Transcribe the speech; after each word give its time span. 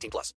18 0.00 0.10
plus. 0.10 0.34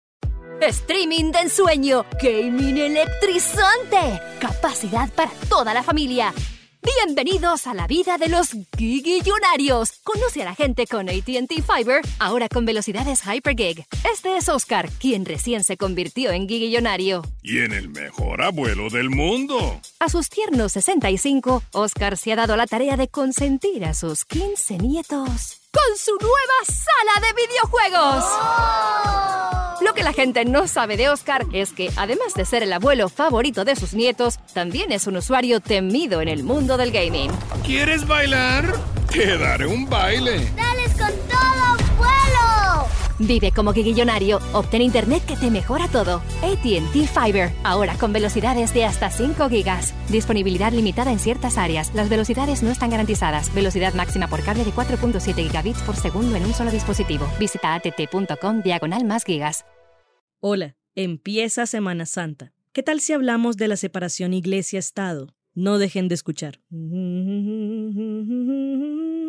Streaming 0.60 1.32
de 1.32 1.38
ensueño. 1.40 2.04
Gaming 2.22 2.76
electrizante. 2.76 4.20
Capacidad 4.40 5.08
para 5.14 5.30
toda 5.48 5.72
la 5.72 5.82
familia. 5.82 6.34
Bienvenidos 6.82 7.66
a 7.66 7.74
la 7.74 7.86
vida 7.86 8.16
de 8.16 8.28
los 8.28 8.52
gigillonarios. 8.76 10.00
Conoce 10.02 10.42
a 10.42 10.46
la 10.46 10.54
gente 10.54 10.86
con 10.86 11.10
ATT 11.10 11.62
Fiber, 11.62 12.00
ahora 12.18 12.48
con 12.48 12.64
velocidades 12.64 13.22
Hypergig. 13.22 13.84
Este 14.10 14.36
es 14.38 14.48
Oscar, 14.48 14.88
quien 14.98 15.26
recién 15.26 15.62
se 15.62 15.76
convirtió 15.76 16.30
en 16.30 16.48
gigillonario. 16.48 17.22
Y 17.42 17.58
en 17.58 17.72
el 17.72 17.90
mejor 17.90 18.40
abuelo 18.40 18.88
del 18.88 19.10
mundo. 19.10 19.80
A 19.98 20.08
sus 20.08 20.30
tiernos 20.30 20.72
65, 20.72 21.62
Oscar 21.72 22.16
se 22.16 22.32
ha 22.32 22.36
dado 22.36 22.56
la 22.56 22.66
tarea 22.66 22.96
de 22.96 23.08
consentir 23.08 23.84
a 23.84 23.92
sus 23.92 24.24
15 24.24 24.78
nietos 24.78 25.59
con 25.72 25.96
su 25.96 26.12
nueva 26.20 26.64
sala 26.64 27.20
de 27.26 27.32
videojuegos. 27.46 28.24
Lo 29.82 29.94
que 29.94 30.02
la 30.02 30.12
gente 30.12 30.44
no 30.44 30.66
sabe 30.66 30.96
de 30.96 31.08
Oscar 31.08 31.46
es 31.52 31.72
que, 31.72 31.90
además 31.96 32.34
de 32.34 32.44
ser 32.44 32.62
el 32.64 32.72
abuelo 32.72 33.08
favorito 33.08 33.64
de 33.64 33.76
sus 33.76 33.94
nietos, 33.94 34.38
también 34.52 34.92
es 34.92 35.06
un 35.06 35.16
usuario 35.16 35.60
temido 35.60 36.20
en 36.20 36.28
el 36.28 36.42
mundo 36.42 36.76
del 36.76 36.90
gaming. 36.90 37.30
¿Quieres 37.64 38.06
bailar? 38.06 38.78
Te 39.10 39.38
daré 39.38 39.66
un 39.66 39.88
baile. 39.88 40.52
Vive 43.20 43.52
como 43.52 43.72
guillonario. 43.72 44.40
Obtén 44.52 44.82
internet 44.82 45.24
que 45.26 45.36
te 45.36 45.50
mejora 45.50 45.88
todo. 45.88 46.22
ATT 46.42 47.06
Fiber. 47.06 47.52
Ahora 47.62 47.94
con 47.98 48.12
velocidades 48.12 48.74
de 48.74 48.86
hasta 48.86 49.10
5 49.10 49.48
gigas. 49.48 49.94
Disponibilidad 50.08 50.72
limitada 50.72 51.12
en 51.12 51.18
ciertas 51.18 51.58
áreas. 51.58 51.92
Las 51.94 52.08
velocidades 52.08 52.62
no 52.62 52.70
están 52.70 52.88
garantizadas. 52.90 53.52
Velocidad 53.54 53.92
máxima 53.94 54.26
por 54.26 54.42
cable 54.42 54.64
de 54.64 54.72
4.7 54.72 55.34
gigabits 55.34 55.82
por 55.82 55.96
segundo 55.96 56.34
en 56.34 56.46
un 56.46 56.54
solo 56.54 56.70
dispositivo. 56.70 57.28
Visita 57.38 57.74
att.com 57.74 58.62
diagonal 58.62 59.04
más 59.04 59.24
gigas. 59.24 59.66
Hola, 60.40 60.76
empieza 60.94 61.66
Semana 61.66 62.06
Santa. 62.06 62.54
¿Qué 62.72 62.82
tal 62.82 63.00
si 63.00 63.12
hablamos 63.12 63.58
de 63.58 63.68
la 63.68 63.76
separación 63.76 64.32
iglesia-estado? 64.32 65.34
No 65.54 65.78
dejen 65.78 66.08
de 66.08 66.14
escuchar. 66.14 66.60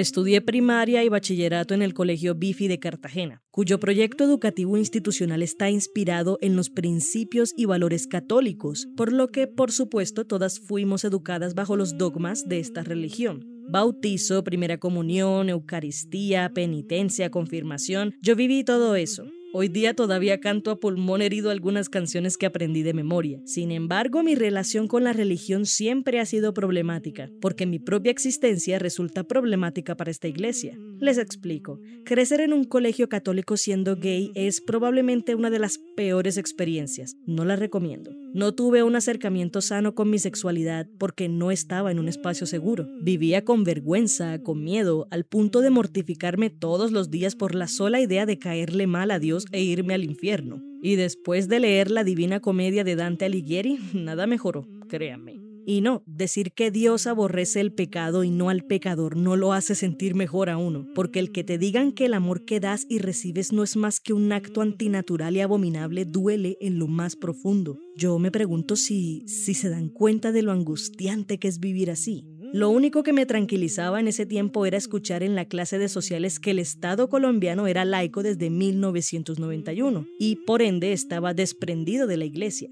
Estudié 0.00 0.40
primaria 0.40 1.04
y 1.04 1.10
bachillerato 1.10 1.74
en 1.74 1.82
el 1.82 1.92
Colegio 1.92 2.34
Bifi 2.34 2.68
de 2.68 2.78
Cartagena, 2.78 3.42
cuyo 3.50 3.78
proyecto 3.78 4.24
educativo 4.24 4.78
institucional 4.78 5.42
está 5.42 5.68
inspirado 5.68 6.38
en 6.40 6.56
los 6.56 6.70
principios 6.70 7.52
y 7.54 7.66
valores 7.66 8.06
católicos, 8.06 8.88
por 8.96 9.12
lo 9.12 9.28
que, 9.28 9.46
por 9.46 9.72
supuesto, 9.72 10.24
todas 10.24 10.58
fuimos 10.58 11.04
educadas 11.04 11.54
bajo 11.54 11.76
los 11.76 11.98
dogmas 11.98 12.48
de 12.48 12.60
esta 12.60 12.82
religión. 12.82 13.44
Bautizo, 13.68 14.42
primera 14.42 14.78
comunión, 14.78 15.50
Eucaristía, 15.50 16.50
penitencia, 16.54 17.30
confirmación, 17.30 18.14
yo 18.22 18.34
viví 18.36 18.64
todo 18.64 18.96
eso. 18.96 19.26
Hoy 19.52 19.66
día 19.66 19.94
todavía 19.94 20.38
canto 20.38 20.70
a 20.70 20.78
pulmón 20.78 21.22
herido 21.22 21.50
algunas 21.50 21.88
canciones 21.88 22.36
que 22.36 22.46
aprendí 22.46 22.84
de 22.84 22.94
memoria. 22.94 23.40
Sin 23.46 23.72
embargo, 23.72 24.22
mi 24.22 24.36
relación 24.36 24.86
con 24.86 25.02
la 25.02 25.12
religión 25.12 25.66
siempre 25.66 26.20
ha 26.20 26.24
sido 26.24 26.54
problemática, 26.54 27.30
porque 27.40 27.66
mi 27.66 27.80
propia 27.80 28.12
existencia 28.12 28.78
resulta 28.78 29.24
problemática 29.24 29.96
para 29.96 30.12
esta 30.12 30.28
iglesia. 30.28 30.78
Les 31.00 31.18
explico. 31.18 31.80
Crecer 32.04 32.42
en 32.42 32.52
un 32.52 32.62
colegio 32.62 33.08
católico 33.08 33.56
siendo 33.56 33.96
gay 33.96 34.30
es 34.36 34.60
probablemente 34.60 35.34
una 35.34 35.50
de 35.50 35.58
las 35.58 35.78
peores 35.96 36.36
experiencias. 36.36 37.16
No 37.26 37.44
la 37.44 37.56
recomiendo. 37.56 38.12
No 38.32 38.54
tuve 38.54 38.84
un 38.84 38.94
acercamiento 38.94 39.60
sano 39.60 39.94
con 39.94 40.08
mi 40.08 40.20
sexualidad 40.20 40.86
porque 40.98 41.28
no 41.28 41.50
estaba 41.50 41.90
en 41.90 41.98
un 41.98 42.08
espacio 42.08 42.46
seguro. 42.46 42.86
Vivía 43.00 43.44
con 43.44 43.64
vergüenza, 43.64 44.40
con 44.40 44.62
miedo, 44.62 45.08
al 45.10 45.24
punto 45.24 45.60
de 45.60 45.70
mortificarme 45.70 46.48
todos 46.48 46.92
los 46.92 47.10
días 47.10 47.34
por 47.34 47.56
la 47.56 47.66
sola 47.66 48.00
idea 48.00 48.26
de 48.26 48.38
caerle 48.38 48.86
mal 48.86 49.10
a 49.10 49.18
Dios 49.18 49.46
e 49.50 49.62
irme 49.62 49.94
al 49.94 50.04
infierno. 50.04 50.62
Y 50.80 50.94
después 50.94 51.48
de 51.48 51.58
leer 51.58 51.90
la 51.90 52.04
Divina 52.04 52.38
Comedia 52.38 52.84
de 52.84 52.94
Dante 52.94 53.24
Alighieri, 53.24 53.78
nada 53.94 54.28
mejoró, 54.28 54.66
créanme. 54.88 55.49
Y 55.66 55.80
no, 55.80 56.02
decir 56.06 56.52
que 56.52 56.70
Dios 56.70 57.06
aborrece 57.06 57.60
el 57.60 57.72
pecado 57.72 58.24
y 58.24 58.30
no 58.30 58.48
al 58.48 58.64
pecador 58.64 59.16
no 59.16 59.36
lo 59.36 59.52
hace 59.52 59.74
sentir 59.74 60.14
mejor 60.14 60.50
a 60.50 60.56
uno, 60.56 60.86
porque 60.94 61.18
el 61.18 61.32
que 61.32 61.44
te 61.44 61.58
digan 61.58 61.92
que 61.92 62.06
el 62.06 62.14
amor 62.14 62.44
que 62.44 62.60
das 62.60 62.86
y 62.88 62.98
recibes 62.98 63.52
no 63.52 63.62
es 63.62 63.76
más 63.76 64.00
que 64.00 64.12
un 64.12 64.32
acto 64.32 64.62
antinatural 64.62 65.36
y 65.36 65.40
abominable 65.40 66.04
duele 66.04 66.56
en 66.60 66.78
lo 66.78 66.86
más 66.86 67.16
profundo. 67.16 67.78
Yo 67.96 68.18
me 68.18 68.30
pregunto 68.30 68.76
si, 68.76 69.26
si 69.26 69.54
se 69.54 69.68
dan 69.68 69.88
cuenta 69.88 70.32
de 70.32 70.42
lo 70.42 70.52
angustiante 70.52 71.38
que 71.38 71.48
es 71.48 71.60
vivir 71.60 71.90
así. 71.90 72.24
Lo 72.52 72.68
único 72.70 73.04
que 73.04 73.12
me 73.12 73.26
tranquilizaba 73.26 74.00
en 74.00 74.08
ese 74.08 74.26
tiempo 74.26 74.66
era 74.66 74.76
escuchar 74.76 75.22
en 75.22 75.36
la 75.36 75.44
clase 75.44 75.78
de 75.78 75.88
sociales 75.88 76.40
que 76.40 76.50
el 76.50 76.58
Estado 76.58 77.08
colombiano 77.08 77.68
era 77.68 77.84
laico 77.84 78.24
desde 78.24 78.50
1991 78.50 80.06
y 80.18 80.36
por 80.46 80.60
ende 80.60 80.92
estaba 80.92 81.32
desprendido 81.32 82.08
de 82.08 82.16
la 82.16 82.24
Iglesia. 82.24 82.68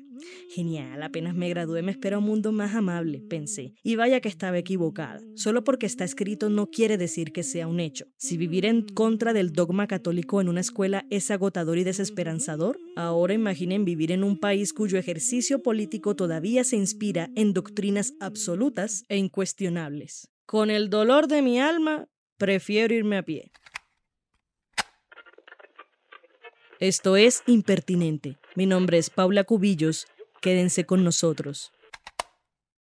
Genial, 0.54 1.02
apenas 1.02 1.34
me 1.34 1.48
gradué 1.48 1.82
me 1.82 1.92
espera 1.92 2.18
un 2.18 2.24
mundo 2.24 2.52
más 2.52 2.74
amable, 2.74 3.20
pensé. 3.20 3.74
Y 3.82 3.96
vaya 3.96 4.20
que 4.20 4.28
estaba 4.28 4.58
equivocada. 4.58 5.20
Solo 5.34 5.64
porque 5.64 5.86
está 5.86 6.04
escrito 6.04 6.50
no 6.50 6.70
quiere 6.70 6.96
decir 6.98 7.32
que 7.32 7.42
sea 7.42 7.66
un 7.66 7.80
hecho. 7.80 8.06
Si 8.16 8.36
vivir 8.36 8.66
en 8.66 8.82
contra 8.82 9.32
del 9.32 9.52
dogma 9.52 9.86
católico 9.86 10.40
en 10.40 10.48
una 10.48 10.60
escuela 10.60 11.06
es 11.10 11.30
agotador 11.30 11.78
y 11.78 11.84
desesperanzador, 11.84 12.78
ahora 12.96 13.34
imaginen 13.34 13.84
vivir 13.84 14.12
en 14.12 14.24
un 14.24 14.38
país 14.38 14.72
cuyo 14.72 14.98
ejercicio 14.98 15.62
político 15.62 16.16
todavía 16.16 16.64
se 16.64 16.76
inspira 16.76 17.30
en 17.34 17.52
doctrinas 17.52 18.14
absolutas 18.20 19.04
e 19.08 19.16
incuestionables. 19.16 20.28
Con 20.46 20.70
el 20.70 20.90
dolor 20.90 21.28
de 21.28 21.42
mi 21.42 21.60
alma, 21.60 22.08
prefiero 22.38 22.94
irme 22.94 23.18
a 23.18 23.22
pie. 23.22 23.50
Esto 26.80 27.16
es 27.16 27.42
Impertinente. 27.48 28.38
Mi 28.54 28.64
nombre 28.64 28.98
es 28.98 29.10
Paula 29.10 29.42
Cubillos. 29.42 30.06
Quédense 30.40 30.86
con 30.86 31.02
nosotros. 31.02 31.72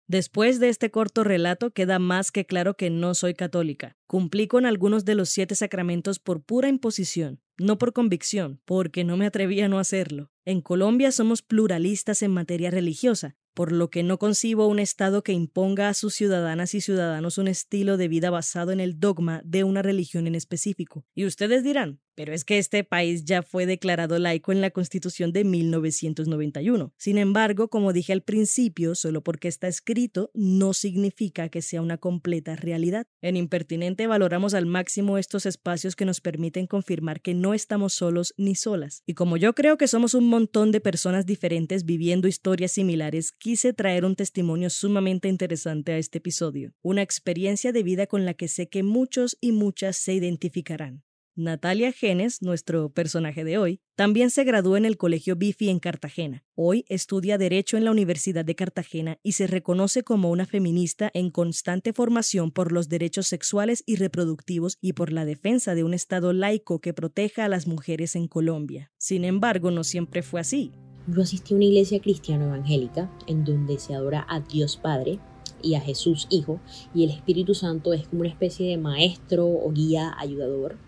Después 0.06 0.60
de 0.60 0.68
este 0.68 0.90
corto 0.90 1.24
relato 1.24 1.70
queda 1.70 1.98
más 1.98 2.30
que 2.30 2.44
claro 2.44 2.76
que 2.76 2.90
no 2.90 3.14
soy 3.14 3.32
católica. 3.32 3.96
Cumplí 4.06 4.48
con 4.48 4.66
algunos 4.66 5.06
de 5.06 5.14
los 5.14 5.30
siete 5.30 5.54
sacramentos 5.54 6.18
por 6.18 6.44
pura 6.44 6.68
imposición, 6.68 7.40
no 7.56 7.78
por 7.78 7.94
convicción, 7.94 8.60
porque 8.66 9.02
no 9.02 9.16
me 9.16 9.24
atreví 9.24 9.62
a 9.62 9.68
no 9.68 9.78
hacerlo. 9.78 10.30
En 10.44 10.60
Colombia 10.60 11.10
somos 11.10 11.40
pluralistas 11.40 12.20
en 12.20 12.32
materia 12.32 12.70
religiosa, 12.70 13.34
por 13.54 13.72
lo 13.72 13.88
que 13.88 14.02
no 14.02 14.18
concibo 14.18 14.66
un 14.66 14.78
Estado 14.78 15.22
que 15.22 15.32
imponga 15.32 15.88
a 15.88 15.94
sus 15.94 16.14
ciudadanas 16.14 16.74
y 16.74 16.82
ciudadanos 16.82 17.38
un 17.38 17.48
estilo 17.48 17.96
de 17.96 18.08
vida 18.08 18.28
basado 18.28 18.72
en 18.72 18.80
el 18.80 19.00
dogma 19.00 19.40
de 19.42 19.64
una 19.64 19.80
religión 19.80 20.26
en 20.26 20.34
específico. 20.34 21.06
Y 21.14 21.24
ustedes 21.24 21.64
dirán, 21.64 21.98
pero 22.16 22.32
es 22.32 22.44
que 22.44 22.58
este 22.58 22.82
país 22.82 23.24
ya 23.24 23.42
fue 23.42 23.66
declarado 23.66 24.18
laico 24.18 24.50
en 24.50 24.60
la 24.60 24.70
Constitución 24.70 25.32
de 25.32 25.44
1991. 25.44 26.92
Sin 26.96 27.18
embargo, 27.18 27.68
como 27.68 27.92
dije 27.92 28.12
al 28.12 28.22
principio, 28.22 28.96
solo 28.96 29.22
porque 29.22 29.46
está 29.46 29.68
escrito 29.68 30.30
no 30.34 30.72
significa 30.72 31.48
que 31.48 31.62
sea 31.62 31.82
una 31.82 31.98
completa 31.98 32.56
realidad. 32.56 33.06
En 33.20 33.36
Impertinente 33.36 34.06
valoramos 34.06 34.54
al 34.54 34.66
máximo 34.66 35.18
estos 35.18 35.46
espacios 35.46 35.94
que 35.94 36.06
nos 36.06 36.20
permiten 36.20 36.66
confirmar 36.66 37.20
que 37.20 37.34
no 37.34 37.54
estamos 37.54 37.92
solos 37.92 38.34
ni 38.36 38.54
solas. 38.54 39.02
Y 39.06 39.14
como 39.14 39.36
yo 39.36 39.54
creo 39.54 39.76
que 39.76 39.86
somos 39.86 40.14
un 40.14 40.28
montón 40.28 40.72
de 40.72 40.80
personas 40.80 41.26
diferentes 41.26 41.84
viviendo 41.84 42.28
historias 42.28 42.72
similares, 42.72 43.32
quise 43.32 43.74
traer 43.74 44.04
un 44.04 44.16
testimonio 44.16 44.70
sumamente 44.70 45.28
interesante 45.28 45.92
a 45.92 45.98
este 45.98 46.18
episodio, 46.18 46.72
una 46.82 47.02
experiencia 47.02 47.72
de 47.72 47.82
vida 47.82 48.06
con 48.06 48.24
la 48.24 48.34
que 48.34 48.48
sé 48.48 48.68
que 48.68 48.82
muchos 48.82 49.36
y 49.40 49.52
muchas 49.52 49.96
se 49.96 50.14
identificarán. 50.14 51.05
Natalia 51.38 51.92
Genes, 51.92 52.40
nuestro 52.40 52.88
personaje 52.88 53.44
de 53.44 53.58
hoy, 53.58 53.82
también 53.94 54.30
se 54.30 54.42
graduó 54.42 54.78
en 54.78 54.86
el 54.86 54.96
Colegio 54.96 55.36
Bifi 55.36 55.68
en 55.68 55.80
Cartagena. 55.80 56.46
Hoy 56.54 56.86
estudia 56.88 57.36
Derecho 57.36 57.76
en 57.76 57.84
la 57.84 57.90
Universidad 57.90 58.42
de 58.42 58.54
Cartagena 58.54 59.18
y 59.22 59.32
se 59.32 59.46
reconoce 59.46 60.02
como 60.02 60.30
una 60.30 60.46
feminista 60.46 61.10
en 61.12 61.30
constante 61.30 61.92
formación 61.92 62.52
por 62.52 62.72
los 62.72 62.88
derechos 62.88 63.26
sexuales 63.26 63.82
y 63.84 63.96
reproductivos 63.96 64.78
y 64.80 64.94
por 64.94 65.12
la 65.12 65.26
defensa 65.26 65.74
de 65.74 65.84
un 65.84 65.92
Estado 65.92 66.32
laico 66.32 66.80
que 66.80 66.94
proteja 66.94 67.44
a 67.44 67.48
las 67.48 67.66
mujeres 67.66 68.16
en 68.16 68.28
Colombia. 68.28 68.90
Sin 68.96 69.22
embargo, 69.22 69.70
no 69.70 69.84
siempre 69.84 70.22
fue 70.22 70.40
así. 70.40 70.72
Yo 71.06 71.20
asistí 71.20 71.52
a 71.52 71.56
una 71.58 71.66
iglesia 71.66 72.00
cristiana 72.00 72.46
evangélica 72.46 73.10
en 73.26 73.44
donde 73.44 73.78
se 73.78 73.94
adora 73.94 74.26
a 74.30 74.40
Dios 74.40 74.78
Padre 74.78 75.20
y 75.62 75.74
a 75.74 75.80
Jesús 75.80 76.26
Hijo 76.30 76.60
y 76.94 77.04
el 77.04 77.10
Espíritu 77.10 77.54
Santo 77.54 77.92
es 77.92 78.06
como 78.08 78.20
una 78.20 78.30
especie 78.30 78.68
de 78.68 78.76
maestro 78.78 79.46
o 79.46 79.70
guía 79.72 80.14
ayudador 80.18 80.78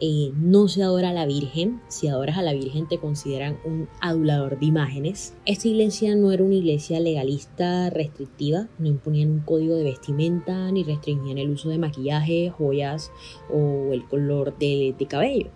eh, 0.00 0.32
no 0.36 0.66
se 0.68 0.82
adora 0.82 1.10
a 1.10 1.12
la 1.12 1.26
Virgen. 1.26 1.80
Si 1.88 2.08
adoras 2.08 2.38
a 2.38 2.42
la 2.42 2.54
Virgen 2.54 2.88
te 2.88 2.98
consideran 2.98 3.58
un 3.64 3.88
adulador 4.00 4.58
de 4.58 4.66
imágenes. 4.66 5.34
Esta 5.44 5.68
iglesia 5.68 6.14
no 6.16 6.32
era 6.32 6.42
una 6.42 6.54
iglesia 6.54 7.00
legalista 7.00 7.90
restrictiva, 7.90 8.68
no 8.78 8.88
imponían 8.88 9.30
un 9.30 9.40
código 9.40 9.74
de 9.74 9.84
vestimenta 9.84 10.70
ni 10.72 10.84
restringían 10.84 11.38
el 11.38 11.50
uso 11.50 11.68
de 11.68 11.78
maquillaje, 11.78 12.50
joyas 12.50 13.12
o 13.52 13.92
el 13.92 14.06
color 14.08 14.56
de, 14.58 14.94
de 14.98 15.06
cabello 15.06 15.50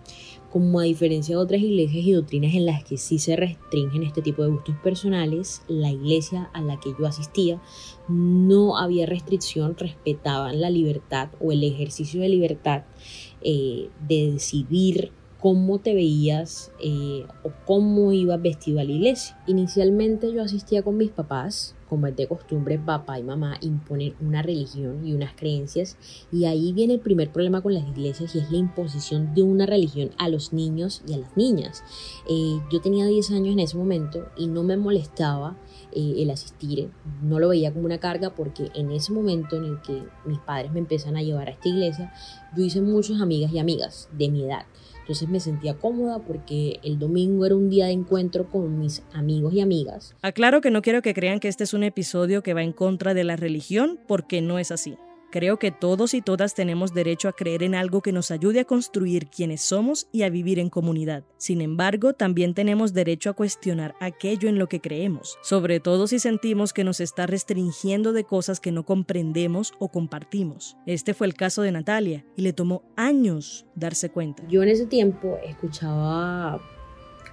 como 0.55 0.79
a 0.79 0.83
diferencia 0.83 1.35
de 1.35 1.41
otras 1.41 1.59
iglesias 1.59 2.05
y 2.05 2.13
doctrinas 2.13 2.53
en 2.53 2.65
las 2.65 2.81
que 2.85 2.95
sí 2.95 3.19
se 3.19 3.35
restringen 3.35 4.03
este 4.03 4.21
tipo 4.21 4.41
de 4.41 4.51
gustos 4.51 4.73
personales, 4.81 5.61
la 5.67 5.91
iglesia 5.91 6.49
a 6.53 6.61
la 6.61 6.79
que 6.79 6.95
yo 6.97 7.05
asistía 7.05 7.61
no 8.07 8.77
había 8.77 9.05
restricción, 9.05 9.75
respetaban 9.75 10.61
la 10.61 10.69
libertad 10.69 11.27
o 11.41 11.51
el 11.51 11.61
ejercicio 11.61 12.21
de 12.21 12.29
libertad 12.29 12.83
eh, 13.45 13.89
de 14.07 14.31
decidir 14.31 15.11
cómo 15.45 15.77
te 15.77 15.93
veías 15.93 16.71
eh, 16.79 17.23
o 17.43 17.51
cómo 17.67 18.11
ibas 18.11 18.41
vestido 18.41 18.79
a 18.79 18.83
la 18.83 18.91
iglesia. 18.91 19.37
Inicialmente 19.45 20.33
yo 20.33 20.41
asistía 20.41 20.81
con 20.81 20.97
mis 20.97 21.11
papás, 21.11 21.75
como 21.87 22.07
es 22.07 22.15
de 22.15 22.27
costumbre, 22.27 22.79
papá 22.79 23.19
y 23.19 23.23
mamá 23.23 23.57
imponen 23.61 24.15
una 24.19 24.41
religión 24.41 25.05
y 25.05 25.13
unas 25.13 25.35
creencias 25.35 25.97
y 26.31 26.45
ahí 26.45 26.73
viene 26.73 26.95
el 26.95 26.99
primer 26.99 27.31
problema 27.31 27.61
con 27.61 27.75
las 27.75 27.87
iglesias 27.87 28.33
y 28.33 28.39
es 28.39 28.49
la 28.49 28.57
imposición 28.57 29.35
de 29.35 29.43
una 29.43 29.67
religión 29.67 30.09
a 30.17 30.29
los 30.29 30.51
niños 30.51 31.03
y 31.07 31.13
a 31.13 31.17
las 31.17 31.37
niñas. 31.37 31.83
Eh, 32.27 32.59
yo 32.71 32.81
tenía 32.81 33.05
10 33.05 33.29
años 33.29 33.53
en 33.53 33.59
ese 33.59 33.77
momento 33.77 34.25
y 34.35 34.47
no 34.47 34.63
me 34.63 34.77
molestaba 34.77 35.57
eh, 35.91 36.23
el 36.23 36.31
asistir, 36.31 36.89
no 37.21 37.37
lo 37.37 37.49
veía 37.49 37.71
como 37.71 37.85
una 37.85 37.99
carga 37.99 38.33
porque 38.33 38.71
en 38.73 38.89
ese 38.89 39.13
momento 39.13 39.57
en 39.57 39.65
el 39.65 39.81
que 39.83 40.01
mis 40.25 40.39
padres 40.39 40.71
me 40.71 40.79
empiezan 40.79 41.17
a 41.17 41.21
llevar 41.21 41.49
a 41.49 41.51
esta 41.51 41.69
iglesia, 41.69 42.11
yo 42.57 42.63
hice 42.63 42.81
muchas 42.81 43.21
amigas 43.21 43.53
y 43.53 43.59
amigas 43.59 44.09
de 44.11 44.29
mi 44.29 44.43
edad. 44.43 44.65
Entonces 45.05 45.29
me 45.29 45.39
sentía 45.39 45.75
cómoda 45.75 46.17
porque 46.17 46.79
el 46.81 46.97
domingo 46.97 47.45
era 47.45 47.55
un 47.55 47.69
día 47.69 47.85
de 47.85 47.91
encuentro 47.91 48.49
con 48.49 48.79
mis 48.79 49.03
amigos 49.13 49.53
y 49.53 49.61
amigas. 49.61 50.15
Aclaro 50.23 50.61
que 50.61 50.71
no 50.71 50.81
quiero 50.81 51.03
que 51.03 51.13
crean 51.13 51.39
que 51.39 51.47
este 51.47 51.63
es 51.63 51.75
un 51.75 51.83
episodio 51.83 52.41
que 52.41 52.55
va 52.55 52.63
en 52.63 52.73
contra 52.73 53.13
de 53.13 53.23
la 53.23 53.35
religión 53.35 53.99
porque 54.07 54.41
no 54.41 54.57
es 54.57 54.71
así. 54.71 54.97
Creo 55.35 55.59
que 55.59 55.69
todos 55.69 56.13
y 56.13 56.21
todas 56.21 56.55
tenemos 56.55 56.93
derecho 56.93 57.27
a 57.27 57.33
creer 57.33 57.61
en 57.61 57.75
algo 57.75 58.01
que 58.01 58.13
nos 58.13 58.31
ayude 58.31 58.61
a 58.61 58.63
construir 58.63 59.27
quienes 59.27 59.59
somos 59.59 60.07
y 60.13 60.23
a 60.23 60.29
vivir 60.29 60.59
en 60.59 60.69
comunidad. 60.69 61.25
Sin 61.35 61.59
embargo, 61.59 62.13
también 62.13 62.53
tenemos 62.53 62.93
derecho 62.93 63.29
a 63.29 63.33
cuestionar 63.33 63.95
aquello 63.99 64.47
en 64.47 64.57
lo 64.57 64.69
que 64.69 64.79
creemos, 64.79 65.37
sobre 65.43 65.81
todo 65.81 66.07
si 66.07 66.19
sentimos 66.19 66.71
que 66.71 66.85
nos 66.85 67.01
está 67.01 67.27
restringiendo 67.27 68.13
de 68.13 68.23
cosas 68.23 68.61
que 68.61 68.71
no 68.71 68.85
comprendemos 68.85 69.73
o 69.77 69.89
compartimos. 69.89 70.77
Este 70.85 71.13
fue 71.13 71.27
el 71.27 71.33
caso 71.33 71.63
de 71.63 71.73
Natalia 71.73 72.25
y 72.37 72.41
le 72.41 72.53
tomó 72.53 72.83
años 72.95 73.65
darse 73.75 74.09
cuenta. 74.09 74.47
Yo 74.47 74.63
en 74.63 74.69
ese 74.69 74.85
tiempo 74.85 75.37
escuchaba 75.43 76.61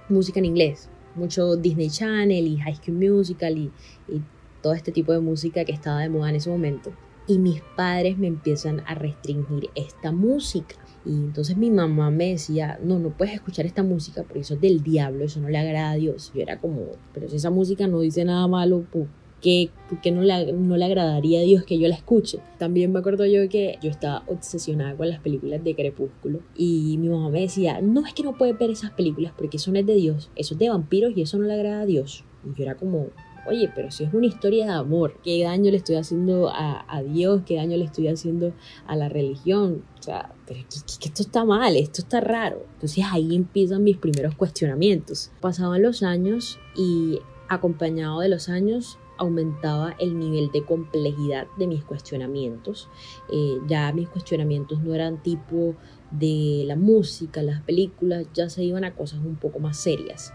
música 0.09 0.39
en 0.39 0.45
inglés, 0.45 0.89
mucho 1.15 1.55
Disney 1.55 1.89
Channel 1.89 2.47
y 2.47 2.57
High 2.57 2.75
School 2.75 2.97
Musical 2.97 3.57
y, 3.57 3.71
y 4.09 4.21
todo 4.61 4.73
este 4.73 4.91
tipo 4.91 5.13
de 5.13 5.21
música 5.21 5.63
que 5.63 5.71
estaba 5.71 6.01
de 6.01 6.09
moda 6.09 6.31
en 6.31 6.35
ese 6.35 6.49
momento 6.49 6.91
y 7.27 7.39
mis 7.39 7.61
padres 7.75 8.17
me 8.17 8.27
empiezan 8.27 8.81
a 8.85 8.95
restringir 8.95 9.69
esta 9.75 10.11
música. 10.11 10.75
Y 11.05 11.11
entonces 11.11 11.57
mi 11.57 11.69
mamá 11.69 12.11
me 12.11 12.31
decía, 12.31 12.79
no, 12.81 12.99
no 12.99 13.09
puedes 13.09 13.33
escuchar 13.33 13.65
esta 13.65 13.83
música 13.83 14.23
porque 14.23 14.39
eso 14.39 14.55
es 14.55 14.61
del 14.61 14.83
diablo, 14.83 15.25
eso 15.25 15.41
no 15.41 15.49
le 15.49 15.57
agrada 15.57 15.91
a 15.91 15.95
Dios. 15.95 16.31
Yo 16.33 16.41
era 16.41 16.59
como, 16.59 16.83
pero 17.13 17.29
si 17.29 17.35
esa 17.37 17.49
música 17.49 17.87
no 17.87 17.99
dice 17.99 18.23
nada 18.23 18.47
malo, 18.47 18.85
¿por 18.91 19.07
qué, 19.41 19.69
no, 20.11 20.21
le, 20.21 20.53
no 20.53 20.77
le 20.77 20.85
agradaría 20.85 21.41
a 21.41 21.43
Dios 21.43 21.65
que 21.65 21.77
yo 21.77 21.89
la 21.89 21.95
escuche? 21.95 22.39
También 22.57 22.93
me 22.93 22.99
acuerdo 22.99 23.25
yo 23.25 23.49
que 23.49 23.77
yo 23.81 23.89
estaba 23.89 24.23
obsesionada 24.27 24.95
con 24.95 25.09
las 25.09 25.19
películas 25.19 25.61
de 25.63 25.75
Crepúsculo 25.75 26.39
y 26.55 26.97
mi 26.97 27.09
mamá 27.09 27.29
me 27.29 27.41
decía, 27.41 27.81
no 27.81 28.05
es 28.05 28.13
que 28.13 28.23
no 28.23 28.37
puedes 28.37 28.57
ver 28.57 28.69
esas 28.69 28.91
películas 28.91 29.33
porque 29.37 29.57
eso 29.57 29.71
no 29.71 29.79
es 29.79 29.85
de 29.85 29.95
Dios, 29.95 30.31
eso 30.37 30.53
es 30.55 30.59
de 30.59 30.69
vampiros 30.69 31.11
y 31.17 31.21
eso 31.21 31.37
no 31.37 31.45
le 31.45 31.53
agrada 31.53 31.81
a 31.81 31.85
Dios. 31.85 32.23
Y 32.45 32.57
yo 32.57 32.63
era 32.63 32.75
como, 32.75 33.07
oye, 33.45 33.71
pero 33.73 33.91
si 33.91 34.03
es 34.03 34.13
una 34.13 34.25
historia 34.25 34.65
de 34.65 34.71
amor, 34.73 35.19
¿qué 35.23 35.43
daño 35.43 35.71
le 35.71 35.77
estoy 35.77 35.95
haciendo 35.95 36.49
a, 36.49 37.01
Dios? 37.03 37.41
¿Qué 37.45 37.55
daño 37.55 37.77
le 37.77 37.85
estoy 37.85 38.07
haciendo 38.07 38.53
a 38.87 38.95
la 38.95 39.09
religión? 39.09 39.83
O 39.99 40.03
sea, 40.03 40.33
pero 40.45 40.59
que, 40.61 41.07
esto 41.07 41.21
está 41.21 41.45
mal, 41.45 41.75
esto 41.75 42.01
está 42.01 42.21
raro. 42.21 42.65
Entonces 42.73 43.03
ahí 43.11 43.35
empiezan 43.35 43.83
mis 43.83 43.97
primeros 43.97 44.35
cuestionamientos. 44.35 45.31
Pasaban 45.41 45.81
los 45.81 46.03
años 46.03 46.59
y 46.75 47.19
acompañado 47.49 48.19
de 48.21 48.29
los 48.29 48.49
años 48.49 48.97
aumentaba 49.17 49.95
el 49.99 50.17
nivel 50.17 50.51
de 50.51 50.65
complejidad 50.65 51.47
de 51.57 51.67
mis 51.67 51.83
cuestionamientos. 51.83 52.89
Eh, 53.31 53.57
ya 53.67 53.91
mis 53.93 54.09
cuestionamientos 54.09 54.81
no 54.81 54.93
eran 54.93 55.21
tipo 55.21 55.75
de 56.11 56.63
la 56.65 56.75
música, 56.75 57.41
las 57.41 57.61
películas, 57.61 58.27
ya 58.33 58.49
se 58.49 58.63
iban 58.63 58.83
a 58.83 58.95
cosas 58.95 59.19
un 59.19 59.35
poco 59.35 59.59
más 59.59 59.77
serias. 59.77 60.33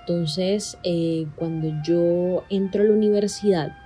Entonces, 0.00 0.78
eh, 0.82 1.26
cuando 1.36 1.72
yo 1.84 2.44
entro 2.48 2.82
a 2.82 2.86
la 2.86 2.92
universidad, 2.92 3.76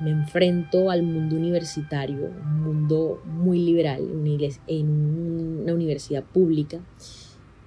me 0.00 0.10
enfrento 0.10 0.90
al 0.90 1.02
mundo 1.02 1.36
universitario, 1.36 2.26
un 2.26 2.62
mundo 2.62 3.22
muy 3.24 3.60
liberal, 3.60 4.00
en 4.66 5.60
una 5.62 5.74
universidad 5.74 6.24
pública. 6.24 6.80